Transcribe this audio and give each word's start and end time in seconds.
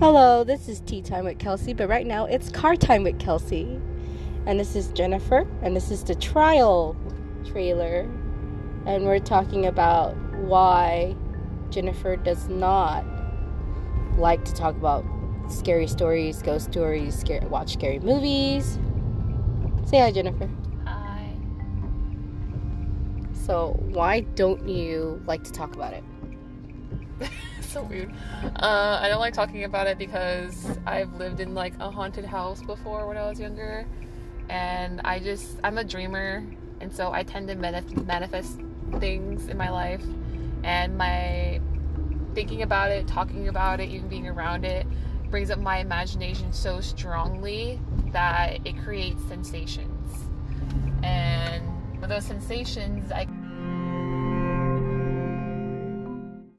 Hello, 0.00 0.44
this 0.44 0.66
is 0.66 0.80
Tea 0.80 1.02
Time 1.02 1.26
with 1.26 1.38
Kelsey, 1.38 1.74
but 1.74 1.86
right 1.86 2.06
now 2.06 2.24
it's 2.24 2.48
Car 2.48 2.74
Time 2.74 3.02
with 3.02 3.18
Kelsey. 3.18 3.78
And 4.46 4.58
this 4.58 4.74
is 4.74 4.88
Jennifer, 4.92 5.46
and 5.60 5.76
this 5.76 5.90
is 5.90 6.02
the 6.02 6.14
trial 6.14 6.96
trailer. 7.44 8.08
And 8.86 9.04
we're 9.04 9.18
talking 9.18 9.66
about 9.66 10.16
why 10.36 11.14
Jennifer 11.68 12.16
does 12.16 12.48
not 12.48 13.04
like 14.16 14.42
to 14.46 14.54
talk 14.54 14.74
about 14.74 15.04
scary 15.50 15.86
stories, 15.86 16.40
ghost 16.40 16.70
stories, 16.72 17.14
scare, 17.18 17.46
watch 17.50 17.74
scary 17.74 17.98
movies. 17.98 18.78
Say 19.84 19.98
hi, 19.98 20.12
Jennifer. 20.12 20.48
Hi. 20.86 21.30
So, 23.34 23.76
why 23.80 24.20
don't 24.20 24.66
you 24.66 25.22
like 25.26 25.44
to 25.44 25.52
talk 25.52 25.74
about 25.74 25.92
it? 25.92 26.04
so 27.70 27.82
weird. 27.84 28.12
Uh, 28.56 28.98
I 29.00 29.08
don't 29.08 29.20
like 29.20 29.32
talking 29.32 29.64
about 29.64 29.86
it 29.86 29.96
because 29.96 30.76
I've 30.86 31.12
lived 31.14 31.40
in 31.40 31.54
like 31.54 31.72
a 31.78 31.90
haunted 31.90 32.24
house 32.24 32.60
before 32.62 33.06
when 33.06 33.16
I 33.16 33.28
was 33.28 33.38
younger, 33.38 33.86
and 34.48 35.00
I 35.04 35.20
just 35.20 35.58
I'm 35.62 35.78
a 35.78 35.84
dreamer, 35.84 36.44
and 36.80 36.92
so 36.92 37.12
I 37.12 37.22
tend 37.22 37.48
to 37.48 37.54
manif- 37.54 38.06
manifest 38.06 38.58
things 38.98 39.48
in 39.48 39.56
my 39.56 39.70
life, 39.70 40.04
and 40.64 40.98
my 40.98 41.60
thinking 42.34 42.62
about 42.62 42.90
it, 42.90 43.06
talking 43.06 43.48
about 43.48 43.80
it, 43.80 43.88
even 43.88 44.08
being 44.08 44.26
around 44.26 44.64
it 44.64 44.86
brings 45.30 45.50
up 45.52 45.60
my 45.60 45.78
imagination 45.78 46.52
so 46.52 46.80
strongly 46.80 47.80
that 48.12 48.58
it 48.66 48.76
creates 48.82 49.22
sensations, 49.28 50.24
and 51.04 51.62
those 52.02 52.24
sensations, 52.24 53.12
I 53.12 53.26